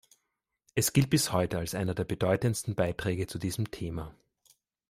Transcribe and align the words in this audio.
Es 0.73 0.93
gilt 0.93 1.11
bis 1.11 1.31
heute 1.31 1.59
als 1.59 1.75
einer 1.75 1.93
der 1.93 2.05
bedeutenden 2.05 2.73
Beiträge 2.73 3.27
zu 3.27 3.37
diesem 3.37 3.69
Thema. 3.69 4.15